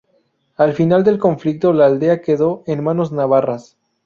Al 0.57 0.73
final 0.73 1.03
del 1.03 1.19
conflicto 1.19 1.73
la 1.73 1.85
aldea 1.85 2.23
quedó 2.23 2.63
en 2.65 2.83
manos 2.83 3.11
navarras. 3.11 3.77